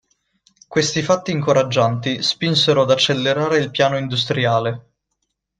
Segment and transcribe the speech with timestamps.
[0.67, 4.93] Questi fatti incoraggianti spingono ad accelerare il piano industriale.